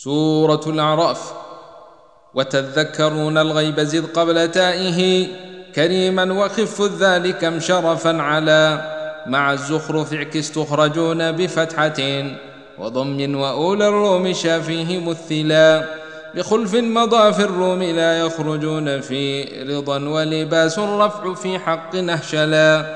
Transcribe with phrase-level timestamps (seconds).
[0.00, 1.32] سورة الأعراف
[2.34, 5.26] وتذكرون الغيب زد قبل تائه
[5.74, 8.80] كريما وخف ذلك شرفا على
[9.26, 12.24] مع الزخرف اعكس تخرجون بفتحة
[12.78, 15.84] وضم وأولى الروم شافيه مثلا
[16.34, 22.86] بخلف مضى في الروم لا يخرجون في رضا ولباس الرفع في حق نهشلا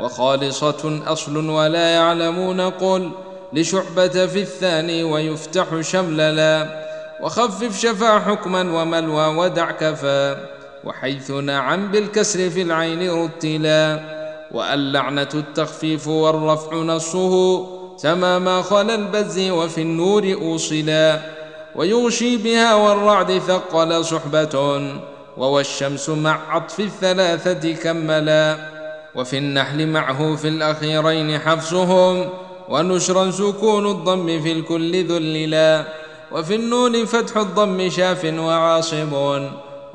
[0.00, 3.10] وخالصة أصل ولا يعلمون قل
[3.52, 6.86] لشعبة في الثاني ويفتح شمللا
[7.20, 10.36] وخفف شفا حكما وملوى ودع كفا
[10.84, 14.00] وحيث نعم بالكسر في العين رتلا
[14.50, 17.66] واللعنة التخفيف والرفع نصه
[17.96, 21.20] سما ما خلا البز وفي النور أوصلا
[21.76, 24.80] ويغشي بها والرعد ثقل صحبة
[25.36, 28.56] وهو الشمس مع عطف الثلاثة كملا
[29.14, 32.28] وفي النحل معه في الأخيرين حفصهم
[32.68, 35.84] ونشرا سكون الضم في الكل ذللا
[36.32, 39.12] وفي النون فتح الضم شاف وعاصب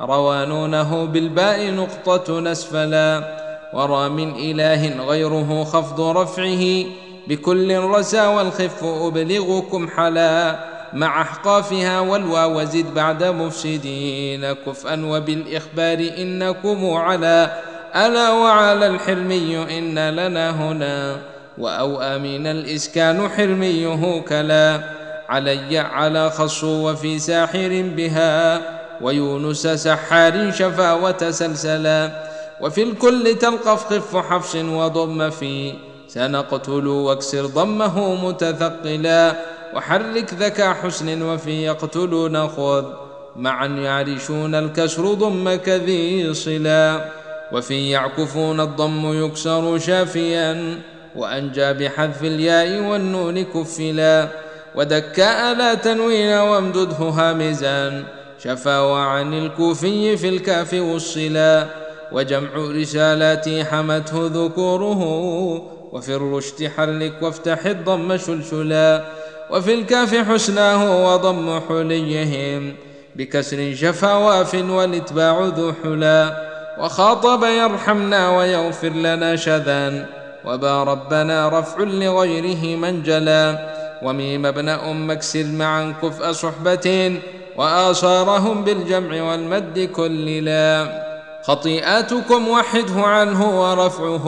[0.02, 3.38] روانونه بالباء نقطة نسفلا
[3.74, 6.84] ورى من إله غيره خفض رفعه
[7.28, 10.60] بكل رسى والخف أبلغكم حلا
[10.94, 17.52] مع أحقافها والواو زد بعد مفسدين كفءا وبالإخبار إنكم على
[17.96, 21.18] ألا وعلى الحلمي إن لنا هنا
[21.58, 24.84] وأو أمين الإسكان حرميه كلا
[25.30, 28.62] علي على خص وفي ساحر بها
[29.02, 32.12] ويونس سحار شفا وتسلسلا
[32.62, 35.74] وفي الكل تلقف خف حفص وضم في
[36.08, 39.36] سنقتل واكسر ضمه متثقلا
[39.76, 42.86] وحرك ذكى حسن وفي يقتلون خذ
[43.36, 47.06] معا يعرشون الكسر ضم كذي صلا
[47.52, 50.82] وفي يعكفون الضم يكسر شافيا
[51.16, 54.28] وأنجى بحذف الياء والنون كفلا.
[54.76, 58.04] ودكاء لا تنوين وامدده هامزا.
[58.44, 61.66] شفا وعن الكوفي في الكاف والصلا
[62.12, 65.02] وجمع رسالاتي حمته ذكوره.
[65.92, 69.04] وفي الرشد حرك وافتح الضم شلشلا.
[69.52, 72.76] وفي الكاف حسناه وضم حليهم
[73.16, 76.48] بكسر شفا واف والاتباع ذو حلا.
[76.80, 80.06] وخاطب يرحمنا ويغفر لنا شذا.
[80.46, 83.72] وبا ربنا رفع لغيره منجلا
[84.04, 87.20] وميم ابن أم اكسر معا كفء صحبة
[87.58, 91.02] وآثارهم بالجمع والمد كل لا
[91.44, 94.28] خطيئاتكم وحده عنه ورفعه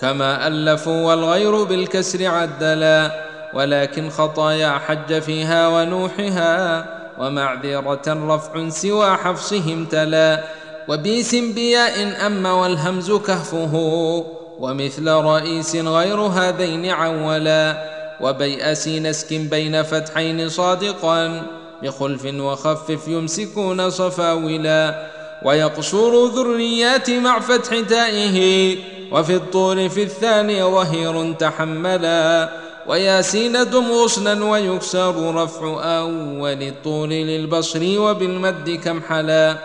[0.00, 3.10] كما ألفوا والغير بالكسر عدلا
[3.54, 6.86] ولكن خطايا حج فيها ونوحها
[7.18, 10.44] ومعذرة رفع سوى حفصهم تلا
[10.88, 14.24] وبيس بياء أما والهمز كهفه
[14.60, 17.84] ومثل رئيس غير هذين عولا
[18.20, 21.42] وبيأس نسك بين فتحين صادقا
[21.82, 25.06] بخلف وخفف يمسكون صفاولا
[25.44, 28.76] ويقصر ذريات مع فتح تائه
[29.12, 32.48] وفي الطور في الثاني ظهير تحملا
[32.86, 39.56] وياسين دم غصنا ويكسر رفع أول الطول للبصر وبالمد كم حلا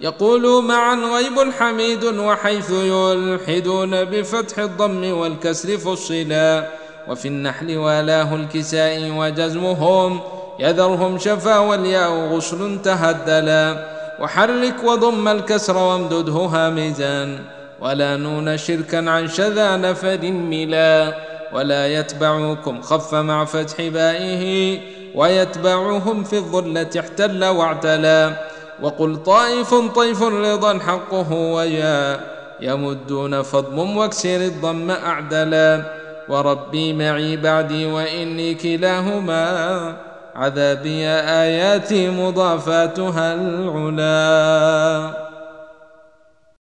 [0.00, 6.66] يقول معا غيب حميد وحيث يلحدون بفتح الضم والكسر فصلا
[7.08, 10.20] وفي النحل والاه الكساء وجزمهم
[10.58, 13.86] يذرهم شفا والياء غسل تهدلا
[14.20, 17.38] وحرك وضم الكسر وامدده هامزا
[17.80, 21.14] ولا نون شركا عن شذا نفر ملا
[21.52, 24.78] ولا يتبعكم خف مع فتح بائه
[25.14, 28.36] ويتبعهم في الظلة احتل واعتلا
[28.82, 32.20] وقل طائف طيف رضا حقه ويا
[32.60, 35.82] يمدون فضم واكسر الضم أعدلا
[36.28, 39.96] وربي معي بعدي وإني كلاهما
[40.36, 45.25] عذابي آياتي مضافاتها العلا